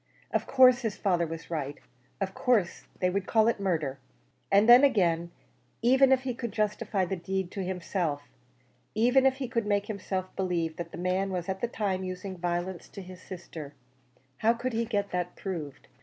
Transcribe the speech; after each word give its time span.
Of 0.31 0.47
course 0.47 0.81
his 0.81 0.97
father 0.97 1.27
was 1.27 1.51
right; 1.51 1.77
of 2.19 2.33
course 2.33 2.87
they 2.99 3.11
would 3.11 3.27
call 3.27 3.47
it 3.47 3.59
murder. 3.59 3.99
And 4.51 4.67
then 4.67 4.83
again, 4.83 5.29
even 5.83 6.11
if 6.11 6.21
he 6.23 6.33
could 6.33 6.51
justify 6.51 7.05
the 7.05 7.15
deed 7.15 7.51
to 7.51 7.63
himself 7.63 8.23
even 8.95 9.27
if 9.27 9.35
he 9.35 9.47
could 9.47 9.67
make 9.67 9.85
himself 9.85 10.35
believe 10.35 10.77
that 10.77 10.91
the 10.91 10.97
man 10.97 11.29
was 11.29 11.47
at 11.47 11.61
the 11.61 11.67
time 11.67 12.03
using 12.03 12.35
violence 12.35 12.87
to 12.89 13.03
his 13.03 13.21
sister 13.21 13.75
how 14.37 14.53
could 14.55 14.73
he 14.73 14.85
get 14.85 15.11
that 15.11 15.35
proved? 15.35 15.87